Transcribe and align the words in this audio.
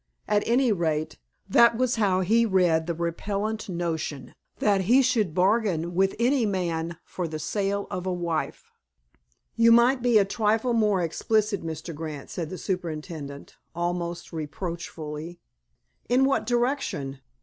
At 0.27 0.41
any 0.47 0.71
rate, 0.71 1.19
that 1.47 1.77
was 1.77 1.97
how 1.97 2.21
he 2.21 2.43
read 2.43 2.87
the 2.87 2.95
repellent 2.95 3.69
notion 3.69 4.33
that 4.57 4.85
he 4.85 5.03
should 5.03 5.35
bargain 5.35 5.93
with 5.93 6.15
any 6.17 6.43
man 6.43 6.97
for 7.05 7.27
the 7.27 7.37
sale 7.37 7.85
of 7.91 8.07
a 8.07 8.11
wife. 8.11 8.71
"You 9.55 9.71
might 9.71 10.01
be 10.01 10.17
a 10.17 10.25
trifle 10.25 10.73
more 10.73 11.01
explicit, 11.03 11.61
Mr. 11.61 11.93
Grant," 11.93 12.31
said 12.31 12.49
the 12.49 12.57
superintendent, 12.57 13.57
almost 13.75 14.33
reproachfully. 14.33 15.39
"In 16.09 16.25
what 16.25 16.47
direction? 16.47 17.19